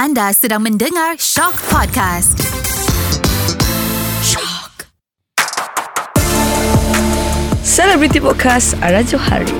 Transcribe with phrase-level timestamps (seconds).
[0.00, 2.40] Anda sedang mendengar Shock Podcast.
[4.24, 4.88] Shock.
[7.60, 9.52] Celebrity Podcast Ara Johari.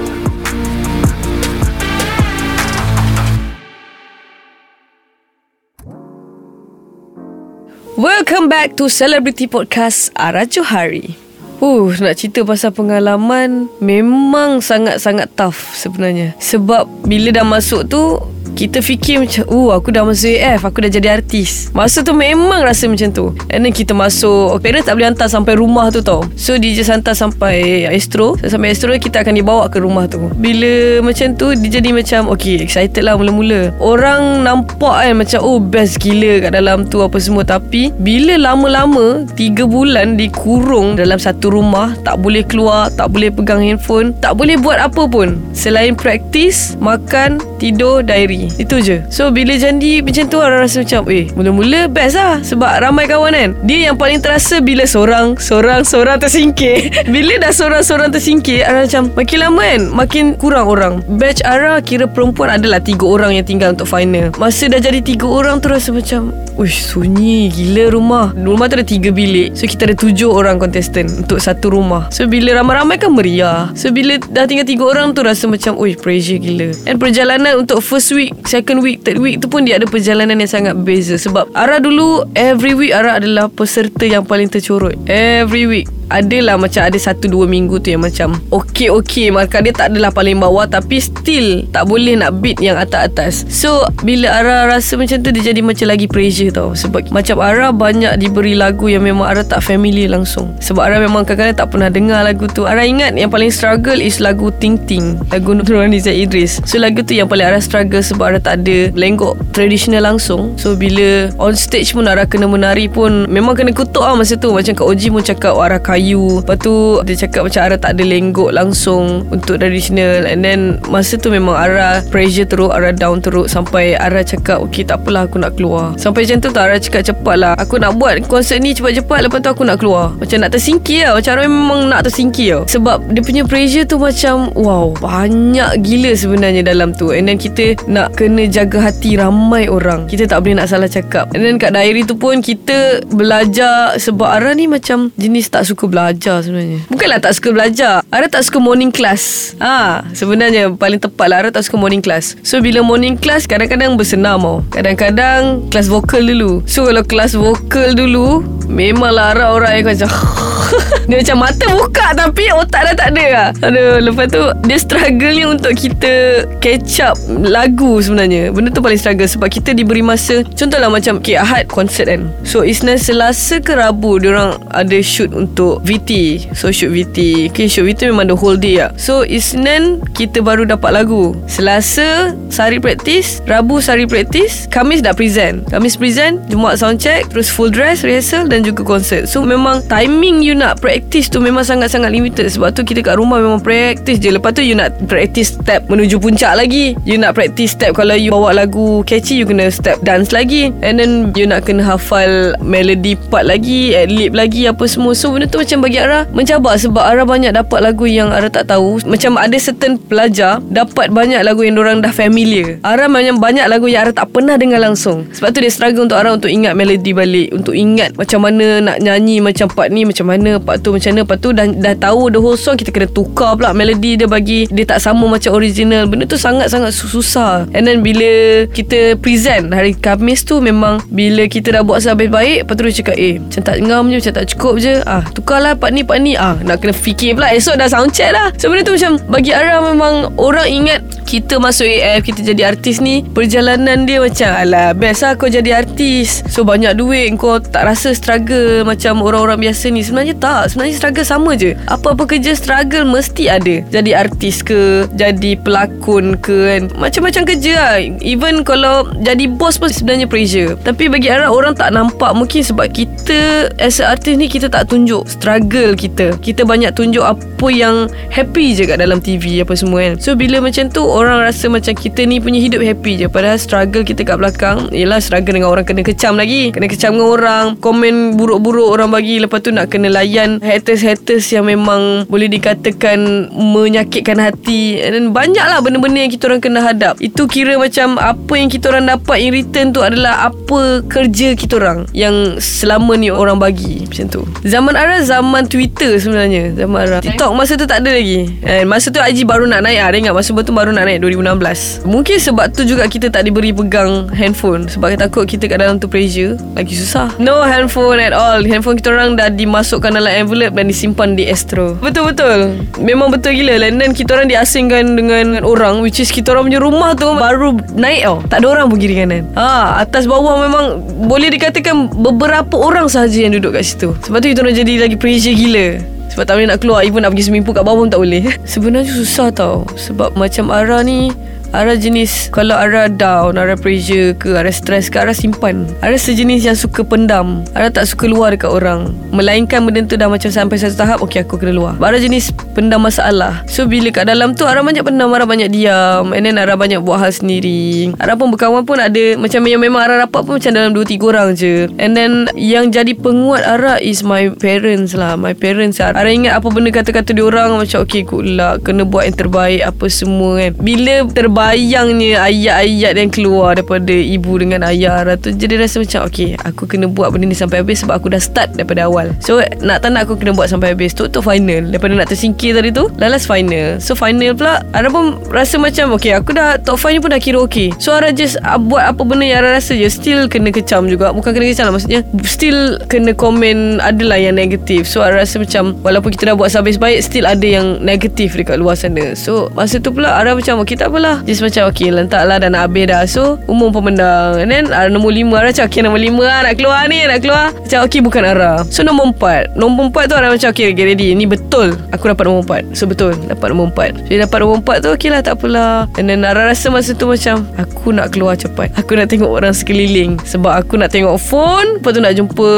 [8.01, 11.21] Welcome back to Celebrity Podcast Ara Johari.
[11.61, 16.33] Uh, nak cerita pasal pengalaman memang sangat-sangat tough sebenarnya.
[16.41, 18.17] Sebab bila dah masuk tu
[18.55, 21.73] kita fikir macam Uh aku dah masuk AF Aku dah jadi artis.
[21.73, 23.33] Masa tu memang rasa macam tu.
[23.49, 26.29] And then kita masuk Parents tak boleh hantar sampai rumah tu tau.
[26.37, 28.37] So just hantar sampai Astro.
[28.45, 30.29] Sampai Astro Kita akan dibawa ke rumah tu.
[30.37, 33.73] Bila macam tu Dia jadi macam Okay excited lah mula-mula.
[33.81, 37.43] Orang nampak kan Macam oh best gila kat dalam tu Apa semua.
[37.49, 43.65] Tapi Bila lama-lama Tiga bulan dikurung Dalam satu rumah Tak boleh keluar Tak boleh pegang
[43.65, 45.41] handphone Tak boleh buat apa pun.
[45.57, 48.49] Selain praktis Makan Tidur Diary.
[48.57, 49.05] Itu je.
[49.13, 53.37] So bila jadi macam tu Orang rasa macam Eh mula-mula best lah Sebab ramai kawan
[53.37, 53.51] kan.
[53.69, 56.89] Dia yang paling terasa Bila seorang Seorang Seorang tersingkir.
[57.15, 60.95] Bila dah seorang-seorang tersingkir Ara macam Makin lama kan Makin kurang orang.
[61.21, 64.33] Batch Ara Kira perempuan adalah Tiga orang yang tinggal untuk final.
[64.41, 68.33] Masa dah jadi tiga orang tu Rasa macam Uish sunyi Gila rumah.
[68.33, 69.53] Rumah tu ada tiga bilik.
[69.53, 72.09] So kita ada tujuh orang contestant Untuk satu rumah.
[72.09, 73.69] So bila ramai-ramai kan meriah.
[73.77, 76.73] So bila dah tinggal tiga orang tu Rasa macam Uish pressure gila.
[76.89, 80.51] And perjalanan untuk first week Second week Third week tu pun Dia ada perjalanan yang
[80.51, 81.19] sangat beza.
[81.19, 84.97] Sebab Ara dulu Every week Ara adalah peserta yang paling tercorot.
[85.11, 89.71] Every week adalah macam ada satu dua minggu tu yang macam okay okay maka dia
[89.71, 93.47] tak adalah paling bawah tapi still tak boleh nak beat yang atas-atas.
[93.49, 96.75] So bila Ara rasa macam tu dia jadi macam lagi pressure tau.
[96.75, 100.53] Sebab macam Ara banyak diberi lagu yang memang Ara tak familiar langsung.
[100.59, 102.67] Sebab Ara memang kadang-kadang tak pernah dengar lagu tu.
[102.67, 106.59] Ara ingat yang paling struggle is lagu Ting Ting lagu Nurani Zaid Idris.
[106.67, 110.59] So lagu tu yang paling Ara struggle sebab Ara tak ada lenggok traditional langsung.
[110.59, 114.51] So bila on stage pun Ara kena menari pun memang kena kutuk lah masa tu.
[114.51, 117.93] Macam Kak Oji pun cakap Ara kayu kayu Lepas tu Dia cakap macam Ara tak
[118.01, 120.25] ada lenggok langsung Untuk traditional.
[120.25, 124.89] And then Masa tu memang Ara Pressure teruk Ara down teruk Sampai Ara cakap Okay
[124.89, 125.93] tak aku nak keluar.
[126.01, 127.53] Sampai macam tu tak Ara cakap cepat lah.
[127.61, 130.17] Aku nak buat konsert ni cepat-cepat Lepas tu aku nak keluar.
[130.17, 134.01] Macam nak tersingkir lah Macam Ara memang nak tersingkir lah Sebab dia punya pressure tu
[134.01, 137.13] macam Wow Banyak gila sebenarnya dalam tu.
[137.13, 140.07] And then kita Nak kena jaga hati ramai orang.
[140.07, 141.29] Kita tak boleh nak salah cakap.
[141.35, 145.90] And then kat diary tu pun Kita belajar Sebab Ara ni macam Jenis tak suka
[145.91, 146.87] belajar sebenarnya.
[146.87, 148.07] Bukanlah tak suka belajar.
[148.09, 149.53] Ara tak suka morning class?
[149.59, 152.39] Ha, Sebenarnya paling tepat lah Ara tak suka morning class.
[152.47, 154.63] So bila morning class Kadang-kadang bersenam tau.
[154.71, 156.63] Kadang-kadang Kelas vokal dulu.
[156.65, 160.09] So kalau kelas vokal dulu Memanglah Ara orang yang macam
[161.11, 163.49] Dia macam mata buka Tapi otak dah tak ada lah.
[163.67, 168.55] Aduh Lepas tu Dia struggle ni untuk kita Catch up Lagu sebenarnya.
[168.55, 172.31] Benda tu paling struggle Sebab kita diberi masa Contohlah macam Okay Ahad konsert kan.
[172.47, 177.91] So Isnin Selasa ke Rabu Diorang ada shoot untuk VT So shoot VT Okay shoot
[177.91, 178.95] VT memang the whole day lah.
[178.95, 181.35] So Isnin Kita baru dapat lagu.
[181.51, 185.67] Selasa Sehari praktis Rabu sehari praktis Kamis dah present.
[185.67, 189.27] Kamis present Jumaat sound check Terus full dress Rehearsal Dan juga konsert.
[189.31, 192.47] So memang Timing you nak practice tu Memang sangat-sangat limited.
[192.51, 194.31] Sebab tu kita kat rumah Memang practice je.
[194.35, 196.99] Lepas tu you nak practice step Menuju puncak lagi.
[197.07, 200.75] You nak practice step Kalau you bawa lagu catchy You kena step dance lagi.
[200.83, 205.15] And then You nak kena hafal Melody part lagi Ad-lib lagi Apa semua.
[205.15, 206.75] So benda tu macam bagi Ara Mencabar.
[206.77, 209.01] Sebab Ara banyak dapat lagu Yang Ara tak tahu.
[209.07, 212.83] Macam ada certain pelajar Dapat banyak lagu Yang orang dah familiar.
[212.83, 215.31] Ara macam banyak lagu Yang Ara tak pernah dengar langsung.
[215.31, 217.49] Sebab tu dia struggle untuk Ara Untuk ingat melody balik.
[217.55, 221.21] Untuk ingat Macam mana nak nyanyi Macam part ni Macam mana part tu macam mana
[221.23, 221.51] Lepas tu.
[221.55, 224.99] Dah, dah tahu the whole song Kita kena tukar pula melody dia bagi Dia tak
[225.03, 226.07] sama macam original.
[226.11, 227.67] Benda tu sangat-sangat susah.
[227.77, 232.67] And then bila kita present Hari Khamis tu memang Bila kita dah buat sampai baik
[232.67, 234.95] Lepas tu dia cakap Eh macam tak ngam je Macam tak cukup je.
[235.05, 236.35] Ah Tukarlah part ni part ni.
[236.35, 237.53] Ah Nak kena fikir pula.
[237.53, 238.51] Esok dah sound check lah.
[238.57, 242.99] So benda tu macam Bagi Ara memang Orang ingat Kita masuk AF Kita jadi artis
[242.99, 246.43] ni Perjalanan dia macam Alah best lah kau jadi artis.
[246.51, 250.03] So banyak duit Kau tak rasa struggle Macam orang-orang biasa ni.
[250.03, 250.75] Sebenarnya tak.
[250.75, 251.79] Sebenarnya struggle sama je.
[251.87, 253.79] Apa-apa kerja struggle Mesti ada.
[253.95, 256.83] Jadi artis ke Jadi pelakon ke kan.
[256.99, 257.97] Macam-macam kerja lah.
[258.27, 260.75] Even kalau Jadi bos pun sebenarnya pressure.
[260.83, 262.35] Tapi bagi Ara Orang tak nampak.
[262.35, 266.35] Mungkin sebab kita As a artis ni Kita tak tunjuk Struggle kita.
[266.43, 270.19] Kita banyak tunjuk Apa yang Happy je kat dalam TV Apa semua kan.
[270.19, 273.27] So bila macam tu Orang rasa macam Kita ni punya hidup happy je.
[273.29, 276.73] Padahal struggle kita kat belakang Yelah struggle dengan orang Kena kecam lagi.
[276.73, 279.37] Kena kecam dengan orang Komen buruk-buruk orang bagi.
[279.37, 284.97] Lepas tu nak kena layan Haters-haters yang memang Boleh dikatakan Menyakitkan hati.
[284.97, 287.21] Dan banyak lah benda-benda yang kita orang kena hadap.
[287.21, 291.77] Itu kira macam Apa yang kita orang dapat in return tu adalah Apa kerja kita
[291.77, 294.43] orang Yang selama ni orang bagi Macam tu.
[294.65, 296.73] Zaman Ara zaman Twitter sebenarnya.
[296.79, 297.19] Zaman Ara.
[297.21, 298.47] TikTok masa tu tak ada lagi.
[298.63, 299.99] And masa tu IG baru nak naik.
[299.99, 303.75] Ada ingat masa tu baru nak naik 2016 Mungkin sebab tu juga kita tak diberi
[303.75, 304.87] pegang handphone.
[304.87, 307.33] Sebab kita takut kita kat dalam tu pressure Lagi susah.
[307.41, 308.63] No handphone at all.
[308.63, 311.97] Handphone kita orang dah dimasukkan dalam envelope Dan disimpan di Astro.
[311.99, 312.77] Betul-betul.
[313.01, 313.79] Memang betul gila.
[313.81, 318.21] Then kita orang diasingkan dengan orang Which is kita orang punya rumah tu Baru naik
[318.27, 318.37] tau.
[318.47, 319.49] Tak ada orang pun kiri kanan.
[319.57, 324.13] Ha, Atas bawah memang Boleh dikatakan Beberapa orang sahaja yang duduk kat situ.
[324.27, 327.35] Sebab tu kita orang jadi lagi pressure gila sebab tak boleh nak keluar Even nak
[327.35, 328.55] pergi pool kat bawah pun tak boleh.
[328.63, 329.83] Sebenarnya susah tau.
[329.99, 331.35] Sebab macam Ara ni
[331.71, 335.87] Ara jenis Kalau Ara down Ara pressure ke Ara stress ke Ara simpan.
[336.03, 337.63] Ara sejenis yang suka pendam.
[337.79, 339.15] Ara tak suka luar dekat orang.
[339.31, 341.95] Melainkan benda tu dah macam Sampai satu tahap Okay aku kena luar.
[342.03, 343.63] Ara jenis pendam masalah.
[343.71, 346.35] So bila kat dalam tu Ara banyak pendam Ara banyak diam.
[346.35, 348.19] And then Ara banyak buat hal sendiri.
[348.19, 351.49] Ara pun berkawan pun ada Macam yang memang Ara rapat pun Macam dalam 2-3 orang
[351.55, 351.87] je.
[352.03, 355.39] And then Yang jadi penguat Ara Is my parents lah.
[355.39, 359.31] My parents lah Ara ingat apa benda kata-kata diorang Macam okay good luck Kena buat
[359.31, 360.75] yang terbaik Apa semua kan.
[360.83, 366.25] Bila terbaik terbayangnya ayat-ayat yang keluar daripada ibu dengan ayah Ara tu jadi rasa macam
[366.25, 369.29] okay aku kena buat benda ni sampai habis sebab aku dah start daripada awal.
[369.45, 371.93] So nak tak nak aku kena buat sampai habis tu tu final.
[371.93, 374.01] Daripada nak tersingkir tadi tu lalas final.
[374.01, 377.41] So final pula Ara pun rasa macam okay aku dah top 5 ni pun dah
[377.45, 380.73] kira okay so Ara just uh, buat apa benda yang Ara rasa je still kena
[380.73, 381.29] kecam juga.
[381.37, 385.05] Bukan kena kecam lah maksudnya still kena komen adalah yang negatif.
[385.05, 388.81] So Ara rasa macam walaupun kita dah buat sampai baik still ada yang negatif dekat
[388.81, 389.37] luar sana.
[389.37, 392.71] So masa tu pula Ara macam okay tak apalah Just macam okay Lentak lah dah
[392.71, 393.27] nak habis dah.
[393.27, 396.79] So umum pemendang And then uh, Nombor lima Ara macam okay Nombor lima lah Nak
[396.79, 397.75] keluar ni Nak keluar.
[397.75, 398.87] Macam okay bukan Ara.
[398.87, 399.75] So nombor empat.
[399.75, 401.35] Nombor empat tu Ara macam okay Okay ready.
[401.35, 401.99] Ni betul.
[402.15, 402.83] Aku dapat nombor empat.
[402.95, 404.11] So betul Dapat nombor empat.
[404.31, 406.07] So dapat nombor empat tu Okay lah tak apalah.
[406.23, 408.95] And then Ara rasa masa tu macam Aku nak keluar cepat.
[408.95, 410.39] Aku nak tengok orang sekeliling.
[410.47, 412.69] Sebab aku nak tengok phone Lepas tu nak jumpa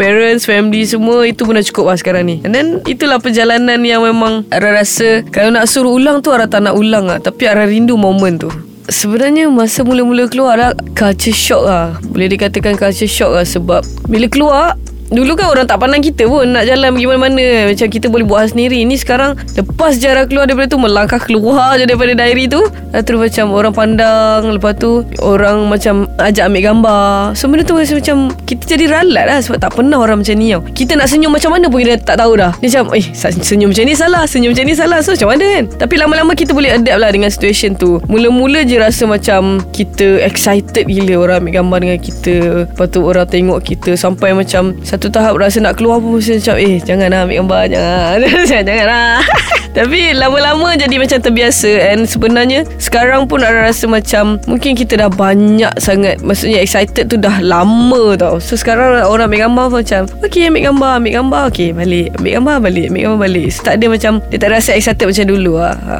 [0.00, 2.40] Parents Family semua Itu pun dah cukup lah sekarang ni.
[2.48, 6.64] And then Itulah perjalanan yang memang Ara rasa Kalau nak suruh ulang tu Ara tak
[6.64, 7.20] nak ulang lah.
[7.20, 8.50] Tapi Ara rindu moment moment tu.
[8.86, 11.98] Sebenarnya masa mula-mula keluar lah Culture shock lah.
[12.06, 14.78] Boleh dikatakan culture shock lah Sebab Bila keluar
[15.12, 17.46] Dulu kan orang tak pandang kita pun Nak jalan pergi mana-mana.
[17.68, 18.80] Macam kita boleh buat hal sendiri.
[18.88, 22.64] Ni sekarang Lepas jarak keluar daripada tu Melangkah keluar je daripada diary tu.
[22.92, 27.36] Terus macam orang pandang Lepas tu Orang macam Ajak ambil gambar.
[27.36, 30.56] So benda tu rasa macam Kita jadi ralat lah Sebab tak pernah orang macam ni
[30.56, 30.64] tau.
[30.64, 32.52] Kita nak senyum macam mana pun Kita tak tahu dah.
[32.64, 33.04] Dia macam Eh
[33.44, 34.98] senyum macam ni salah Senyum macam ni salah.
[35.04, 35.64] So macam mana kan?
[35.76, 38.00] Tapi lama-lama kita boleh adapt lah Dengan situation tu.
[38.08, 42.34] Mula-mula je rasa macam Kita excited gila Orang ambil gambar dengan kita.
[42.68, 46.56] Lepas tu orang tengok kita Sampai macam satu tahap rasa nak keluar pun mesti macam
[46.60, 48.16] eh jangan lah ambil gambar jangan.
[48.52, 49.18] Jangan lah
[49.72, 55.08] tapi lama-lama jadi macam terbiasa and sebenarnya sekarang pun ada rasa macam mungkin kita dah
[55.08, 58.36] banyak sangat maksudnya excited tu dah lama tau.
[58.36, 61.42] So sekarang orang ambil gambar pun macam okay ambil gambar ambil gambar.
[61.48, 63.48] Okay balik ambil gambar balik ambil gambar balik.
[63.48, 65.96] So, tak ada macam dia tak rasa excited macam dulu lah ha.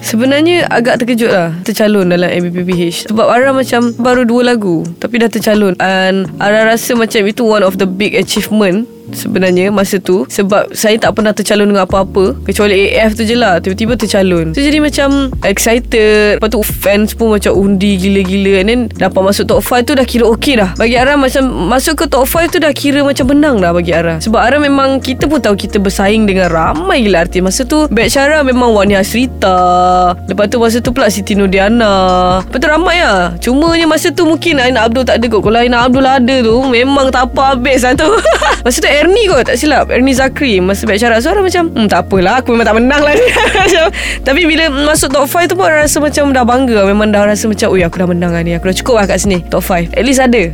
[0.00, 5.30] Sebenarnya agak terkejut lah Tercalon dalam MBPPH Sebab Ara macam baru dua lagu Tapi dah
[5.30, 5.76] tercalon.
[5.80, 10.96] And Ara rasa macam itu one of the big achievement sebenarnya masa tu sebab saya
[10.96, 12.38] tak pernah tercalon dengan apa-apa.
[12.46, 14.52] Kecuali AF tu je lah tiba-tiba tercalon.
[14.56, 16.40] So jadi macam excited.
[16.40, 18.52] Lepas tu fans pun macam undi gila-gila.
[18.62, 20.70] And then dapat masuk top 5 tu dah kira okey dah.
[20.76, 24.22] Bagi Ara macam masuk ke top 5 tu dah kira macam menang dah bagi Ara
[24.22, 27.42] sebab Ara memang kita pun tahu kita bersaing dengan ramai gila artis.
[27.42, 29.58] Masa tu batch Ara memang Wani Hasrita
[30.28, 33.34] lepas tu masa tu pula Siti Nurdiana lepas tu ramai lah.
[33.40, 35.40] Cumanya masa tu mungkin Aina Abdul tak ada kot.
[35.42, 38.08] Kalau Aina Abdul ada tu memang tak apa habis lah tu.
[38.64, 39.88] Masa tu Ernie kot tak silap.
[39.88, 43.00] Ernie Zakri Masa back syarat So orang macam hmm, Tak apalah Aku memang tak menang
[43.00, 43.16] lah.
[44.26, 46.84] Tapi bila masuk top 5 tu pun Rasa macam dah bangga.
[46.84, 49.24] Memang dah rasa macam Ui aku dah menang lah ni Aku dah cukup lah kat
[49.24, 49.40] sini.
[49.48, 50.52] Top 5 At least ada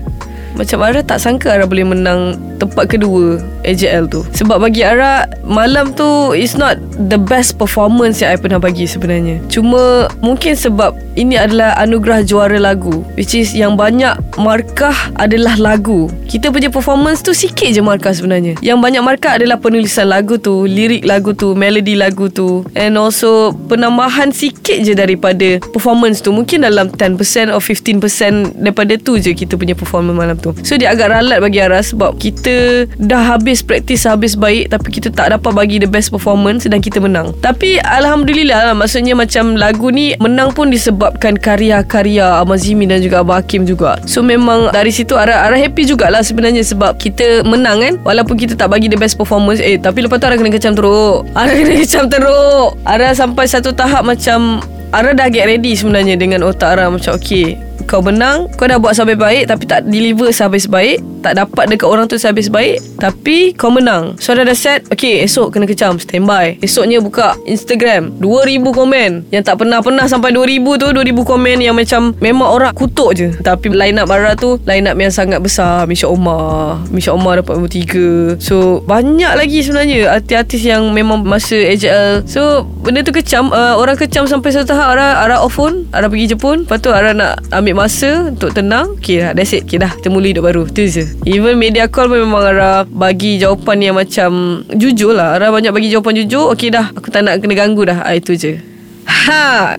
[0.57, 4.25] macam Ara tak sangka Ara boleh menang tempat kedua AJL tu.
[4.33, 6.81] Sebab bagi Ara malam tu is not
[7.13, 9.45] the best performance yang I pernah bagi sebenarnya.
[9.53, 16.09] Cuma mungkin sebab ini adalah anugerah juara lagu which is yang banyak markah adalah lagu.
[16.27, 18.57] Kita punya performance tu sikit je markah sebenarnya.
[18.65, 23.53] Yang banyak markah adalah penulisan lagu tu, lirik lagu tu, melodi lagu tu and also
[23.69, 26.33] penambahan sikit je daripada performance tu.
[26.33, 30.79] Mungkin dalam 10% or 15% daripada tu je kita punya performance malam tu tu So
[30.79, 35.35] dia agak ralat bagi Ara Sebab kita dah habis praktis habis baik tapi kita tak
[35.35, 37.33] dapat bagi the best performance dan kita menang.
[37.41, 43.25] Tapi alhamdulillah lah maksudnya macam lagu ni menang pun disebabkan karya-karya Ahmad Zimi dan juga
[43.25, 43.99] Abah Hakim juga.
[44.05, 48.55] So memang dari situ Ara Ara happy jugalah sebenarnya sebab kita menang kan walaupun kita
[48.55, 51.27] tak bagi the best performance eh tapi lepas tu Ara kena kecam teruk.
[51.39, 52.77] Ara kena kecam teruk.
[52.85, 54.61] Ara sampai satu tahap macam
[54.95, 58.97] Ara dah get ready sebenarnya dengan otak Ara macam okay kau menang Kau dah buat
[58.97, 63.53] sampai baik Tapi tak deliver sampai baik Tak dapat dekat orang tu sampai baik Tapi
[63.53, 64.17] kau menang.
[64.17, 66.59] So dah dah set Okay esok kena kecam Standby.
[66.65, 69.11] Esoknya buka Instagram 2000 komen.
[69.29, 73.29] Yang tak pernah-pernah Sampai 2000 tu 2000 komen yang macam Memang orang kutuk je.
[73.45, 77.61] Tapi line up Bara tu Line up yang sangat besar Misha Omar Misha Omar dapat
[77.61, 83.53] nombor 3 So banyak lagi sebenarnya Artis-artis yang memang Masa AJL So benda tu kecam
[83.53, 86.65] uh, Orang kecam sampai satu tahap Ara, Ara off phone Ara pergi Jepun.
[86.65, 89.65] Lepas tu Ara nak ambil masa untuk tenang Okay lah that's it.
[89.65, 90.63] Okay dah kita mula hidup baru.
[90.69, 91.09] Tu je.
[91.25, 95.41] Even media call pun memang Ara bagi jawapan yang macam Jujur lah.
[95.41, 98.05] Ara banyak bagi jawapan jujur Okay dah Aku tak nak kena ganggu dah.
[98.05, 98.61] Ah, Itu je.
[99.09, 99.75] Ha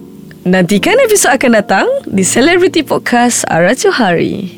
[0.48, 4.57] Nantikan episod akan datang Di Celebrity Podcast Ara Johari